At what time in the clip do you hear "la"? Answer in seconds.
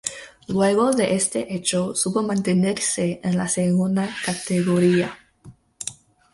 3.37-3.47